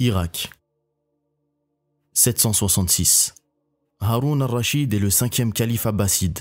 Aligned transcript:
Irak 0.00 0.50
766 2.12 3.34
Haroun 3.98 4.40
al-Rachid 4.42 4.94
est 4.94 5.00
le 5.00 5.10
cinquième 5.10 5.52
calife 5.52 5.86
abbasside. 5.86 6.38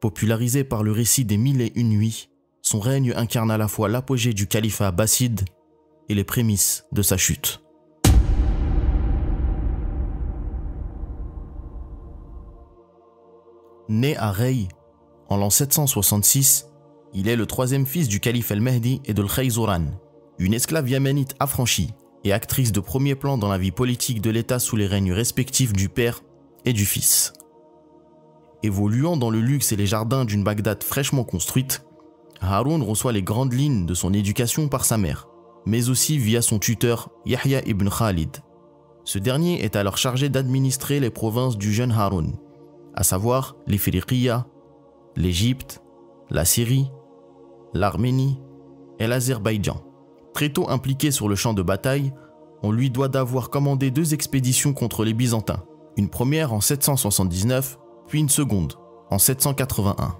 Popularisé 0.00 0.64
par 0.64 0.82
le 0.82 0.92
récit 0.92 1.26
des 1.26 1.36
mille 1.36 1.60
et 1.60 1.72
une 1.74 1.90
nuits, 1.90 2.30
son 2.62 2.80
règne 2.80 3.12
incarne 3.14 3.50
à 3.50 3.58
la 3.58 3.68
fois 3.68 3.90
l'apogée 3.90 4.32
du 4.32 4.46
califat 4.46 4.86
abbasside 4.86 5.42
et 6.08 6.14
les 6.14 6.24
prémices 6.24 6.86
de 6.90 7.02
sa 7.02 7.18
chute. 7.18 7.60
Né 13.90 14.16
à 14.16 14.32
Rey 14.32 14.68
en 15.28 15.36
l'an 15.36 15.50
766, 15.50 16.68
il 17.12 17.28
est 17.28 17.36
le 17.36 17.44
troisième 17.44 17.84
fils 17.84 18.08
du 18.08 18.20
calife 18.20 18.52
El-Mahdi 18.52 19.02
et 19.04 19.12
de 19.12 19.20
l'Khayzouran, 19.20 19.84
une 20.38 20.54
esclave 20.54 20.88
yéménite 20.88 21.34
affranchie 21.40 21.92
et 22.24 22.32
actrice 22.32 22.72
de 22.72 22.80
premier 22.80 23.14
plan 23.14 23.38
dans 23.38 23.48
la 23.48 23.58
vie 23.58 23.70
politique 23.70 24.20
de 24.20 24.30
l'État 24.30 24.58
sous 24.58 24.76
les 24.76 24.86
règnes 24.86 25.12
respectifs 25.12 25.72
du 25.72 25.88
père 25.88 26.22
et 26.64 26.72
du 26.72 26.84
fils. 26.84 27.32
Évoluant 28.62 29.16
dans 29.16 29.30
le 29.30 29.40
luxe 29.40 29.72
et 29.72 29.76
les 29.76 29.86
jardins 29.86 30.24
d'une 30.24 30.42
Bagdad 30.42 30.82
fraîchement 30.82 31.24
construite, 31.24 31.84
Haroun 32.40 32.82
reçoit 32.82 33.12
les 33.12 33.22
grandes 33.22 33.52
lignes 33.52 33.86
de 33.86 33.94
son 33.94 34.12
éducation 34.12 34.68
par 34.68 34.84
sa 34.84 34.98
mère, 34.98 35.28
mais 35.66 35.88
aussi 35.88 36.18
via 36.18 36.42
son 36.42 36.58
tuteur 36.58 37.10
Yahya 37.24 37.66
ibn 37.66 37.88
Khalid. 37.88 38.38
Ce 39.04 39.18
dernier 39.18 39.64
est 39.64 39.76
alors 39.76 39.98
chargé 39.98 40.28
d'administrer 40.28 41.00
les 41.00 41.10
provinces 41.10 41.56
du 41.56 41.72
jeune 41.72 41.92
Haroun, 41.92 42.36
à 42.94 43.04
savoir 43.04 43.56
les 43.66 43.78
Firiqiya, 43.78 44.46
l'Égypte, 45.16 45.80
la 46.30 46.44
Syrie, 46.44 46.90
l'Arménie 47.72 48.40
et 48.98 49.06
l'Azerbaïdjan. 49.06 49.82
Très 50.36 50.50
tôt 50.50 50.68
impliqué 50.68 51.10
sur 51.12 51.30
le 51.30 51.34
champ 51.34 51.54
de 51.54 51.62
bataille, 51.62 52.12
on 52.62 52.70
lui 52.70 52.90
doit 52.90 53.08
d'avoir 53.08 53.48
commandé 53.48 53.90
deux 53.90 54.12
expéditions 54.12 54.74
contre 54.74 55.02
les 55.02 55.14
Byzantins, 55.14 55.64
une 55.96 56.10
première 56.10 56.52
en 56.52 56.60
779, 56.60 57.78
puis 58.06 58.20
une 58.20 58.28
seconde 58.28 58.74
en 59.10 59.16
781. 59.16 60.18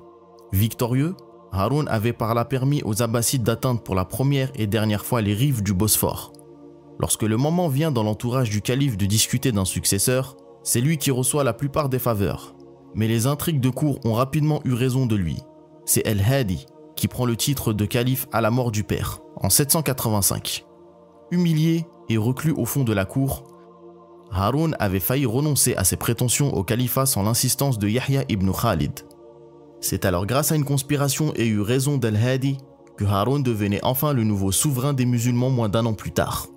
Victorieux, 0.55 1.14
Haroun 1.53 1.86
avait 1.89 2.14
par 2.14 2.34
là 2.34 2.47
permis 2.47 2.83
aux 2.86 3.03
Abbassides 3.03 3.42
d'atteindre 3.42 3.83
pour 3.83 3.95
la 3.95 4.06
première 4.06 4.50
et 4.55 4.67
dernière 4.67 5.05
fois 5.05 5.20
les 5.20 5.34
rives 5.34 5.62
du 5.62 5.75
Bosphore. 5.75 6.33
Lorsque 6.98 7.25
le 7.25 7.36
moment 7.36 7.69
vient 7.69 7.91
dans 7.91 8.03
l'entourage 8.03 8.48
du 8.48 8.62
calife 8.62 8.97
de 8.97 9.05
discuter 9.05 9.53
d'un 9.53 9.67
successeur, 9.67 10.39
c'est 10.62 10.80
lui 10.80 10.97
qui 10.97 11.11
reçoit 11.11 11.45
la 11.45 11.53
plupart 11.53 11.91
des 11.91 11.98
faveurs. 11.98 12.56
Mais 12.95 13.06
les 13.06 13.27
intrigues 13.27 13.61
de 13.61 13.69
cour 13.69 14.01
ont 14.06 14.14
rapidement 14.14 14.62
eu 14.64 14.73
raison 14.73 15.05
de 15.05 15.14
lui. 15.14 15.36
C'est 15.84 16.06
El-Hadi 16.06 16.64
qui 16.97 17.06
prend 17.06 17.27
le 17.27 17.36
titre 17.36 17.75
de 17.75 17.84
calife 17.84 18.27
à 18.33 18.41
la 18.41 18.51
mort 18.51 18.70
du 18.70 18.83
père, 18.83 19.20
en 19.47 19.48
785. 19.48 20.66
Humilié 21.30 21.86
et 22.08 22.16
reclus 22.16 22.52
au 22.56 22.64
fond 22.64 22.83
de 22.83 22.92
la 22.92 23.05
cour, 23.05 23.44
Haroun 24.33 24.75
avait 24.80 24.98
failli 24.98 25.25
renoncer 25.25 25.77
à 25.77 25.84
ses 25.84 25.97
prétentions 25.97 26.52
au 26.52 26.64
califat 26.64 27.06
sans 27.06 27.22
l'insistance 27.22 27.78
de 27.78 27.86
Yahya 27.86 28.24
ibn 28.28 28.50
Khalid. 28.50 29.02
C'est 29.80 30.05
alors 30.05 30.27
grâce 30.27 30.50
à 30.50 30.56
une 30.56 30.64
conspiration 30.64 31.33
et 31.36 31.47
eu 31.47 31.61
raison 31.61 31.97
d'Al-Hadi 31.97 32.58
que 32.97 33.05
Haroun 33.05 33.44
devenait 33.44 33.78
enfin 33.84 34.12
le 34.12 34.24
nouveau 34.24 34.50
souverain 34.50 34.94
des 34.94 35.06
musulmans 35.06 35.50
moins 35.50 35.69
d'un 35.69 35.86
an 35.86 35.94
plus 35.94 36.11
tard, 36.11 36.48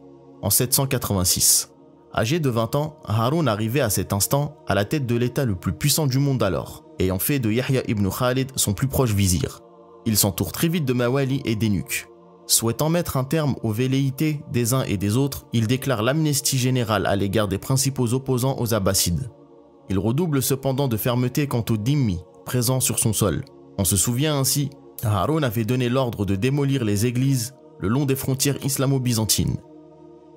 en 0.42 0.50
786. 0.50 1.70
Âgé 2.16 2.40
de 2.40 2.50
20 2.50 2.73
ans, 2.73 2.98
Haroun 3.06 3.48
arrivait 3.48 3.82
à 3.82 3.92
cet 3.92 4.14
instant 4.14 4.58
à 4.67 4.73
la 4.73 4.84
tête 4.84 5.06
de 5.06 5.16
l'État 5.16 5.45
le 5.45 5.54
plus 5.54 5.73
puissant 5.73 6.08
du 6.08 6.17
monde 6.17 6.42
alors, 6.42 6.86
ayant 6.98 7.20
fait 7.20 7.38
de 7.38 7.52
Yahya 7.52 7.84
ibn 7.88 8.10
Khalid 8.10 8.52
son 8.56 8.73
plus 8.73 8.88
proche 8.88 9.14
vizir. 9.14 9.60
Il 10.08 10.17
s'entoure 10.17 10.52
très 10.52 10.70
vite 10.70 10.86
de 10.86 10.94
Mawali 10.94 11.44
et 11.45 11.56
d'Enuq. 11.56 12.10
Souhaitant 12.50 12.89
mettre 12.89 13.16
un 13.16 13.25
terme 13.25 13.55
aux 13.61 13.72
velléités 13.72 14.42
des 14.52 14.73
uns 14.73 14.81
et 14.81 14.97
des 14.97 15.17
autres, 15.17 15.45
il 15.53 15.67
déclare 15.67 16.02
l'amnistie 16.02 16.58
générale 16.58 17.05
à 17.05 17.16
l'égard 17.16 17.47
des 17.47 17.59
principaux 17.59 18.16
opposants 18.16 18.58
aux 18.58 18.73
Abbassides. 18.73 19.30
Il 19.88 20.00
redouble 20.00 20.42
cependant 20.42 20.88
de 20.88 20.98
fermeté 20.98 21.45
quant 21.45 21.64
aux 21.70 21.77
dhimmi, 21.77 22.17
présents 22.45 22.80
sur 22.80 22.98
son 22.98 23.14
sol. 23.14 23.45
On 23.77 23.86
se 23.86 23.95
souvient 23.95 24.36
ainsi, 24.36 24.71
Haroun 25.04 25.43
avait 25.43 25.64
donné 25.64 25.89
l'ordre 25.89 26.26
de 26.26 26.36
démolir 26.36 26.83
les 26.83 27.05
églises 27.05 27.54
le 27.77 27.88
long 27.88 28.05
des 28.05 28.15
frontières 28.15 28.58
islamo-byzantines. 28.65 29.58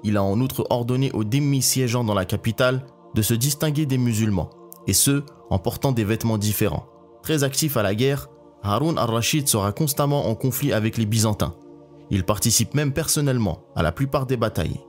Il 0.05 0.19
a 0.19 0.23
en 0.23 0.39
outre 0.39 0.67
ordonné 0.69 1.11
aux 1.13 1.25
dhimmi 1.25 1.63
siégeant 1.63 2.05
dans 2.05 2.13
la 2.13 2.27
capitale 2.27 2.85
de 3.15 3.23
se 3.23 3.33
distinguer 3.33 3.87
des 3.87 3.97
musulmans, 3.99 4.51
et 4.87 4.93
ce, 4.93 5.23
en 5.49 5.59
portant 5.59 5.93
des 5.93 6.05
vêtements 6.05 6.39
différents. 6.39 6.85
Très 7.23 7.43
actif 7.43 7.79
à 7.79 7.83
la 7.83 7.95
guerre, 7.95 8.29
Haroun 8.63 8.99
al-Rashid 8.99 9.49
sera 9.49 9.73
constamment 9.73 10.29
en 10.29 10.35
conflit 10.35 10.75
avec 10.75 10.99
les 10.99 11.07
Byzantins. 11.07 11.55
Il 12.13 12.25
participe 12.25 12.75
même 12.75 12.93
personnellement 12.93 13.65
à 13.75 13.83
la 13.83 13.91
plupart 13.91 14.27
des 14.27 14.37
batailles. 14.37 14.85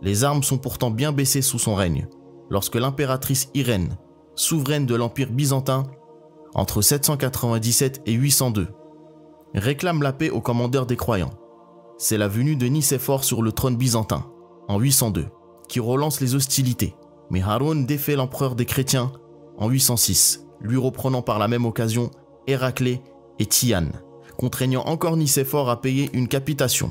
Les 0.00 0.24
armes 0.24 0.42
sont 0.42 0.56
pourtant 0.56 0.90
bien 0.90 1.12
baissées 1.12 1.42
sous 1.42 1.58
son 1.58 1.74
règne, 1.74 2.08
lorsque 2.48 2.76
l'impératrice 2.76 3.50
Irène, 3.52 3.98
souveraine 4.36 4.86
de 4.86 4.94
l'Empire 4.94 5.30
byzantin, 5.30 5.82
entre 6.54 6.80
797 6.80 8.00
et 8.06 8.14
802, 8.14 8.68
réclame 9.54 10.02
la 10.02 10.14
paix 10.14 10.30
au 10.30 10.40
commandeur 10.40 10.86
des 10.86 10.96
croyants. 10.96 11.34
C'est 11.98 12.16
la 12.16 12.26
venue 12.26 12.56
de 12.56 12.66
Nicéphore 12.66 13.22
sur 13.22 13.42
le 13.42 13.52
trône 13.52 13.76
byzantin, 13.76 14.24
en 14.66 14.78
802, 14.78 15.26
qui 15.68 15.78
relance 15.78 16.22
les 16.22 16.34
hostilités, 16.34 16.94
mais 17.30 17.42
Haroun 17.42 17.84
défait 17.84 18.16
l'empereur 18.16 18.54
des 18.54 18.64
chrétiens 18.64 19.12
en 19.58 19.68
806, 19.68 20.46
lui 20.62 20.78
reprenant 20.78 21.20
par 21.20 21.38
la 21.38 21.48
même 21.48 21.66
occasion 21.66 22.10
Héraclée 22.46 23.02
et 23.38 23.44
Tian, 23.44 23.88
contraignant 24.36 24.82
encore 24.84 25.16
Nicéphore 25.16 25.70
à 25.70 25.80
payer 25.80 26.10
une 26.12 26.28
capitation. 26.28 26.90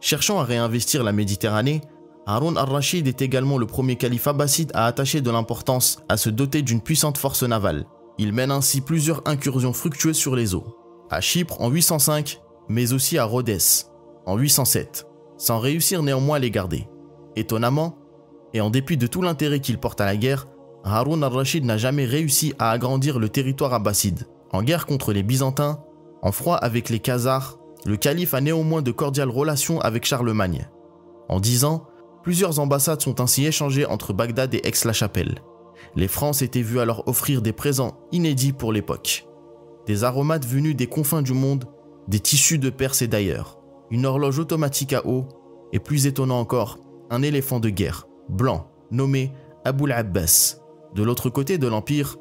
Cherchant 0.00 0.40
à 0.40 0.44
réinvestir 0.44 1.04
la 1.04 1.12
Méditerranée, 1.12 1.80
Haroun 2.26 2.56
al-Rashid 2.56 3.06
est 3.06 3.22
également 3.22 3.58
le 3.58 3.66
premier 3.66 3.96
calife 3.96 4.26
abbasside 4.26 4.70
à 4.74 4.86
attacher 4.86 5.20
de 5.20 5.30
l'importance 5.30 5.98
à 6.08 6.16
se 6.16 6.30
doter 6.30 6.62
d'une 6.62 6.80
puissante 6.80 7.18
force 7.18 7.42
navale. 7.42 7.86
Il 8.18 8.32
mène 8.32 8.50
ainsi 8.50 8.80
plusieurs 8.80 9.22
incursions 9.26 9.72
fructueuses 9.72 10.16
sur 10.16 10.36
les 10.36 10.54
eaux. 10.54 10.66
À 11.10 11.20
Chypre 11.20 11.60
en 11.60 11.68
805, 11.68 12.40
mais 12.68 12.92
aussi 12.92 13.18
à 13.18 13.24
Rhodes 13.24 13.58
en 14.26 14.36
807, 14.36 15.06
sans 15.36 15.58
réussir 15.58 16.02
néanmoins 16.02 16.36
à 16.36 16.40
les 16.40 16.50
garder. 16.50 16.88
Étonnamment, 17.34 17.96
et 18.54 18.60
en 18.60 18.70
dépit 18.70 18.96
de 18.96 19.06
tout 19.06 19.22
l'intérêt 19.22 19.60
qu'il 19.60 19.78
porte 19.78 20.00
à 20.00 20.06
la 20.06 20.16
guerre, 20.16 20.46
Haroun 20.84 21.22
al-Rashid 21.24 21.64
n'a 21.64 21.78
jamais 21.78 22.04
réussi 22.04 22.54
à 22.58 22.70
agrandir 22.70 23.18
le 23.18 23.28
territoire 23.28 23.72
abbasside. 23.72 24.26
En 24.52 24.62
guerre 24.62 24.86
contre 24.86 25.12
les 25.12 25.22
Byzantins, 25.22 25.80
en 26.22 26.32
froid 26.32 26.56
avec 26.56 26.88
les 26.88 27.00
Khazars, 27.00 27.58
le 27.84 27.96
calife 27.96 28.34
a 28.34 28.40
néanmoins 28.40 28.80
de 28.80 28.92
cordiales 28.92 29.28
relations 29.28 29.80
avec 29.80 30.04
Charlemagne. 30.04 30.68
En 31.28 31.40
dix 31.40 31.64
ans, 31.64 31.86
plusieurs 32.22 32.60
ambassades 32.60 33.02
sont 33.02 33.20
ainsi 33.20 33.44
échangées 33.44 33.86
entre 33.86 34.12
Bagdad 34.12 34.54
et 34.54 34.66
Aix-la-Chapelle. 34.66 35.40
Les 35.96 36.08
Francs 36.08 36.42
étaient 36.42 36.62
vus 36.62 36.78
alors 36.78 37.06
offrir 37.08 37.42
des 37.42 37.52
présents 37.52 37.98
inédits 38.12 38.52
pour 38.52 38.72
l'époque. 38.72 39.26
Des 39.86 40.04
aromates 40.04 40.46
venus 40.46 40.76
des 40.76 40.86
confins 40.86 41.22
du 41.22 41.32
monde, 41.32 41.64
des 42.06 42.20
tissus 42.20 42.58
de 42.58 42.70
Perse 42.70 43.02
et 43.02 43.08
d'ailleurs, 43.08 43.58
une 43.90 44.06
horloge 44.06 44.38
automatique 44.38 44.92
à 44.92 45.06
eau, 45.06 45.26
et 45.72 45.80
plus 45.80 46.06
étonnant 46.06 46.38
encore, 46.38 46.78
un 47.10 47.22
éléphant 47.22 47.58
de 47.58 47.68
guerre, 47.68 48.06
blanc, 48.28 48.70
nommé 48.90 49.32
Aboul 49.64 49.90
Abbas. 49.92 50.58
De 50.94 51.02
l'autre 51.02 51.30
côté 51.30 51.58
de 51.58 51.66
l'Empire, 51.66 52.18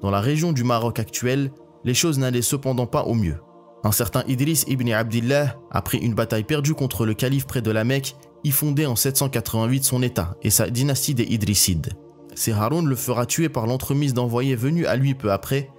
dans 0.00 0.10
la 0.10 0.20
région 0.20 0.52
du 0.52 0.64
Maroc 0.64 0.98
actuel, 0.98 1.52
les 1.84 1.94
choses 1.94 2.18
n'allaient 2.18 2.42
cependant 2.42 2.86
pas 2.86 3.04
au 3.04 3.14
mieux. 3.14 3.38
Un 3.84 3.92
certain 3.92 4.22
Idris 4.28 4.64
ibn 4.68 4.90
Abdillah, 4.90 5.56
après 5.70 5.98
une 5.98 6.14
bataille 6.14 6.44
perdue 6.44 6.74
contre 6.74 7.04
le 7.04 7.14
calife 7.14 7.46
près 7.46 7.62
de 7.62 7.70
la 7.70 7.84
Mecque, 7.84 8.14
y 8.44 8.50
fondait 8.50 8.86
en 8.86 8.96
788 8.96 9.84
son 9.84 10.02
état 10.02 10.36
et 10.42 10.50
sa 10.50 10.70
dynastie 10.70 11.14
des 11.14 11.24
Idrissides. 11.24 11.94
C'est 12.34 12.52
Haroun 12.52 12.86
le 12.86 12.96
fera 12.96 13.26
tuer 13.26 13.48
par 13.48 13.66
l'entremise 13.66 14.14
d'envoyés 14.14 14.56
venus 14.56 14.86
à 14.86 14.96
lui 14.96 15.14
peu 15.14 15.32
après. 15.32 15.70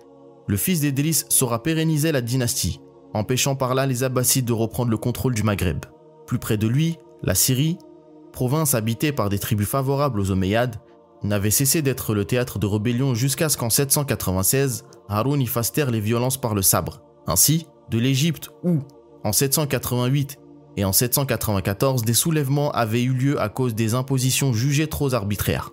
Le 0.47 0.57
fils 0.57 0.81
d'Idris 0.81 1.23
saura 1.29 1.63
pérenniser 1.63 2.11
la 2.11 2.21
dynastie, 2.21 2.79
empêchant 3.13 3.55
par 3.55 3.73
là 3.73 3.85
les 3.85 4.03
Abbassides 4.03 4.45
de 4.45 4.53
reprendre 4.53 4.91
le 4.91 4.97
contrôle 4.97 5.33
du 5.33 5.43
Maghreb. 5.43 5.85
Plus 6.27 6.39
près 6.39 6.57
de 6.57 6.67
lui, 6.67 6.97
la 7.21 7.35
Syrie, 7.35 7.77
province 8.33 8.75
habitée 8.75 9.11
par 9.11 9.29
des 9.29 9.39
tribus 9.39 9.67
favorables 9.67 10.19
aux 10.19 10.31
Omeyyades, 10.31 10.75
n'avait 11.23 11.51
cessé 11.51 11.81
d'être 11.81 12.13
le 12.13 12.25
théâtre 12.25 12.59
de 12.59 12.67
rébellions 12.67 13.15
jusqu'à 13.15 13.49
ce 13.49 13.57
qu'en 13.57 13.69
796, 13.69 14.85
Haroun 15.09 15.41
y 15.41 15.47
fasse 15.47 15.75
les 15.75 15.99
violences 15.99 16.37
par 16.37 16.53
le 16.53 16.61
sabre. 16.61 17.01
Ainsi, 17.27 17.67
de 17.89 17.97
l'Égypte 17.97 18.49
où, 18.63 18.79
en 19.23 19.31
788 19.31 20.39
et 20.77 20.85
en 20.85 20.91
794, 20.91 22.03
des 22.03 22.13
soulèvements 22.13 22.71
avaient 22.71 23.03
eu 23.03 23.13
lieu 23.13 23.41
à 23.41 23.49
cause 23.49 23.75
des 23.75 23.93
impositions 23.93 24.53
jugées 24.53 24.87
trop 24.87 25.13
arbitraires. 25.13 25.71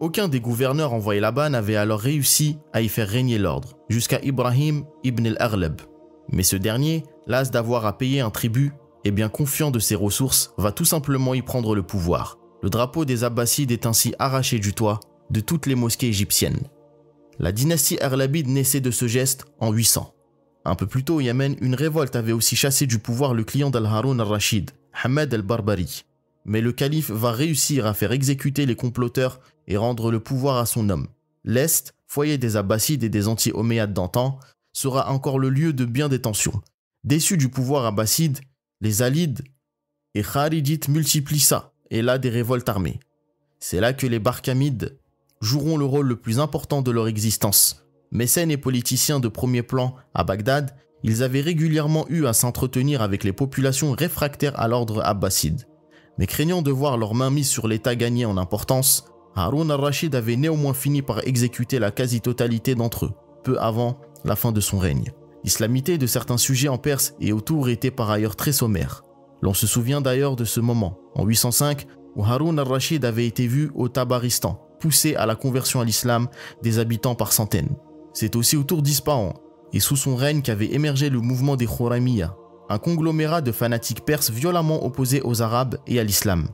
Aucun 0.00 0.26
des 0.26 0.40
gouverneurs 0.40 0.92
envoyés 0.92 1.20
là-bas 1.20 1.48
n'avait 1.48 1.76
alors 1.76 2.00
réussi 2.00 2.58
à 2.72 2.82
y 2.82 2.88
faire 2.88 3.08
régner 3.08 3.38
l'ordre, 3.38 3.78
jusqu'à 3.88 4.20
Ibrahim 4.22 4.84
ibn 5.04 5.26
al-Aghlab. 5.28 5.80
Mais 6.32 6.42
ce 6.42 6.56
dernier, 6.56 7.04
las 7.26 7.50
d'avoir 7.50 7.86
à 7.86 7.96
payer 7.96 8.20
un 8.20 8.30
tribut, 8.30 8.72
et 9.04 9.10
bien 9.10 9.28
confiant 9.28 9.70
de 9.70 9.78
ses 9.78 9.94
ressources, 9.94 10.54
va 10.58 10.72
tout 10.72 10.84
simplement 10.84 11.34
y 11.34 11.42
prendre 11.42 11.74
le 11.74 11.82
pouvoir. 11.82 12.38
Le 12.62 12.70
drapeau 12.70 13.04
des 13.04 13.24
Abbassides 13.24 13.72
est 13.72 13.86
ainsi 13.86 14.14
arraché 14.18 14.58
du 14.58 14.72
toit 14.72 15.00
de 15.30 15.40
toutes 15.40 15.66
les 15.66 15.74
mosquées 15.74 16.08
égyptiennes. 16.08 16.60
La 17.38 17.50
dynastie 17.50 17.98
Arlabide 18.00 18.48
naissait 18.48 18.80
de 18.80 18.90
ce 18.90 19.08
geste 19.08 19.46
en 19.58 19.72
800. 19.72 20.14
Un 20.64 20.74
peu 20.76 20.86
plus 20.86 21.02
tôt 21.02 21.16
au 21.16 21.20
Yémen, 21.20 21.56
une 21.60 21.74
révolte 21.74 22.14
avait 22.14 22.32
aussi 22.32 22.54
chassé 22.54 22.86
du 22.86 23.00
pouvoir 23.00 23.34
le 23.34 23.42
client 23.42 23.70
d'Al-Haroun 23.70 24.20
al-Rashid, 24.20 24.70
Hamad 25.02 25.34
al-Barbari. 25.34 26.04
mais 26.44 26.60
le 26.60 26.72
calife 26.72 27.10
va 27.10 27.32
réussir 27.32 27.86
à 27.86 27.94
faire 27.94 28.12
exécuter 28.12 28.66
les 28.66 28.76
comploteurs 28.76 29.40
et 29.68 29.76
rendre 29.76 30.10
le 30.10 30.20
pouvoir 30.20 30.58
à 30.58 30.66
son 30.66 30.88
homme. 30.90 31.08
L'Est, 31.44 31.94
foyer 32.06 32.38
des 32.38 32.56
Abbassides 32.56 33.04
et 33.04 33.08
des 33.08 33.26
anti-Omeyyades 33.28 33.94
d'antan, 33.94 34.38
sera 34.72 35.10
encore 35.10 35.38
le 35.38 35.50
lieu 35.50 35.72
de 35.72 35.84
bien 35.84 36.08
des 36.08 36.20
tensions. 36.20 36.60
Déçus 37.04 37.36
du 37.36 37.48
pouvoir 37.48 37.84
abbasside, 37.86 38.38
les 38.80 39.02
Alides 39.02 39.42
et 40.14 40.22
Kharijites 40.22 40.88
multiplient 40.88 41.40
ça, 41.40 41.71
et 41.92 42.02
là 42.02 42.18
des 42.18 42.30
révoltes 42.30 42.68
armées. 42.68 42.98
C'est 43.60 43.78
là 43.78 43.92
que 43.92 44.08
les 44.08 44.18
Barkamides 44.18 44.98
joueront 45.40 45.76
le 45.76 45.84
rôle 45.84 46.08
le 46.08 46.16
plus 46.16 46.40
important 46.40 46.82
de 46.82 46.90
leur 46.90 47.06
existence. 47.06 47.86
Mécènes 48.10 48.50
et 48.50 48.56
politiciens 48.56 49.20
de 49.20 49.28
premier 49.28 49.62
plan 49.62 49.94
à 50.14 50.24
Bagdad, 50.24 50.74
ils 51.04 51.22
avaient 51.22 51.40
régulièrement 51.40 52.06
eu 52.08 52.26
à 52.26 52.32
s'entretenir 52.32 53.02
avec 53.02 53.24
les 53.24 53.32
populations 53.32 53.92
réfractaires 53.92 54.58
à 54.58 54.68
l'ordre 54.68 55.04
abbasside. 55.04 55.66
Mais 56.18 56.26
craignant 56.26 56.62
de 56.62 56.70
voir 56.70 56.96
leur 56.96 57.14
main 57.14 57.30
mise 57.30 57.48
sur 57.48 57.68
l'État 57.68 57.94
gagner 57.94 58.24
en 58.24 58.38
importance, 58.38 59.04
Haroun 59.34 59.70
al-Rashid 59.70 60.14
avait 60.14 60.36
néanmoins 60.36 60.74
fini 60.74 61.02
par 61.02 61.26
exécuter 61.26 61.78
la 61.78 61.90
quasi-totalité 61.90 62.74
d'entre 62.74 63.06
eux, 63.06 63.12
peu 63.44 63.58
avant 63.60 64.00
la 64.24 64.36
fin 64.36 64.52
de 64.52 64.60
son 64.60 64.78
règne. 64.78 65.12
L'islamité 65.44 65.98
de 65.98 66.06
certains 66.06 66.38
sujets 66.38 66.68
en 66.68 66.78
Perse 66.78 67.14
et 67.20 67.32
autour 67.32 67.68
était 67.68 67.90
par 67.90 68.10
ailleurs 68.10 68.36
très 68.36 68.52
sommaire. 68.52 69.02
L'on 69.42 69.54
se 69.54 69.66
souvient 69.66 70.00
d'ailleurs 70.00 70.36
de 70.36 70.44
ce 70.44 70.60
moment, 70.60 70.98
en 71.14 71.24
805, 71.24 71.86
où 72.14 72.24
Haroun 72.24 72.58
al-Rashid 72.58 73.04
avait 73.04 73.26
été 73.26 73.46
vu 73.46 73.70
au 73.74 73.88
Tabaristan, 73.88 74.60
poussé 74.80 75.16
à 75.16 75.26
la 75.26 75.34
conversion 75.34 75.80
à 75.80 75.84
l'islam 75.84 76.28
des 76.62 76.78
habitants 76.78 77.16
par 77.16 77.32
centaines. 77.32 77.76
C'est 78.12 78.36
aussi 78.36 78.56
autour 78.56 78.82
d'Ispahan 78.82 79.34
et 79.72 79.80
sous 79.80 79.96
son 79.96 80.16
règne 80.16 80.42
qu'avait 80.42 80.72
émergé 80.72 81.10
le 81.10 81.20
mouvement 81.20 81.56
des 81.56 81.66
Khuramiya, 81.66 82.36
un 82.68 82.78
conglomérat 82.78 83.40
de 83.40 83.52
fanatiques 83.52 84.04
perses 84.04 84.30
violemment 84.30 84.84
opposés 84.84 85.22
aux 85.22 85.42
Arabes 85.42 85.78
et 85.86 85.98
à 85.98 86.04
l'islam. 86.04 86.48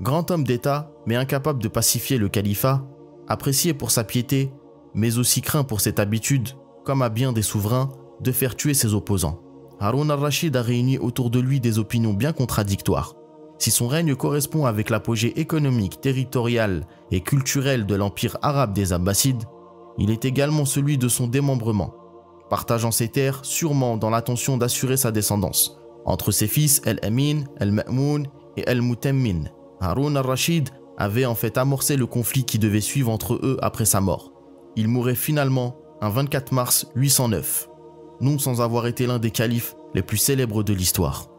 Grand 0.00 0.30
homme 0.30 0.44
d'État, 0.44 0.90
mais 1.06 1.16
incapable 1.16 1.62
de 1.62 1.68
pacifier 1.68 2.18
le 2.18 2.28
califat, 2.28 2.82
apprécié 3.28 3.74
pour 3.74 3.90
sa 3.90 4.04
piété, 4.04 4.52
mais 4.94 5.18
aussi 5.18 5.42
craint 5.42 5.64
pour 5.64 5.80
cette 5.80 6.00
habitude, 6.00 6.48
comme 6.84 7.02
à 7.02 7.08
bien 7.08 7.32
des 7.32 7.42
souverains, 7.42 7.90
de 8.20 8.32
faire 8.32 8.56
tuer 8.56 8.74
ses 8.74 8.94
opposants. 8.94 9.40
Haroun 9.82 10.12
al-Rashid 10.12 10.56
a 10.56 10.62
réuni 10.62 10.96
autour 10.96 11.28
de 11.28 11.40
lui 11.40 11.58
des 11.58 11.80
opinions 11.80 12.14
bien 12.14 12.32
contradictoires. 12.32 13.16
Si 13.58 13.72
son 13.72 13.88
règne 13.88 14.14
correspond 14.14 14.64
avec 14.64 14.90
l'apogée 14.90 15.40
économique, 15.40 16.00
territorial 16.00 16.86
et 17.10 17.20
culturel 17.20 17.84
de 17.84 17.96
l'empire 17.96 18.36
arabe 18.42 18.74
des 18.74 18.92
Abbassides, 18.92 19.42
il 19.98 20.12
est 20.12 20.24
également 20.24 20.66
celui 20.66 20.98
de 20.98 21.08
son 21.08 21.26
démembrement, 21.26 21.94
partageant 22.48 22.92
ses 22.92 23.08
terres 23.08 23.40
sûrement 23.44 23.96
dans 23.96 24.10
l'intention 24.10 24.56
d'assurer 24.56 24.96
sa 24.96 25.10
descendance. 25.10 25.80
Entre 26.04 26.30
ses 26.30 26.46
fils 26.46 26.80
El-Amin, 26.84 27.42
El-Ma'moun 27.58 28.28
et 28.56 28.62
El-Mutammin, 28.68 29.46
Haroun 29.80 30.16
al-Rashid 30.16 30.70
avait 30.96 31.26
en 31.26 31.34
fait 31.34 31.58
amorcé 31.58 31.96
le 31.96 32.06
conflit 32.06 32.44
qui 32.44 32.60
devait 32.60 32.80
suivre 32.80 33.10
entre 33.10 33.34
eux 33.34 33.58
après 33.62 33.84
sa 33.84 34.00
mort. 34.00 34.32
Il 34.76 34.86
mourrait 34.86 35.16
finalement 35.16 35.76
un 36.00 36.08
24 36.08 36.52
mars 36.52 36.86
809, 36.94 37.68
non 38.22 38.38
sans 38.38 38.60
avoir 38.60 38.86
été 38.86 39.06
l'un 39.06 39.18
des 39.18 39.30
califes 39.30 39.74
les 39.94 40.02
plus 40.02 40.16
célèbres 40.16 40.62
de 40.62 40.72
l'histoire. 40.72 41.31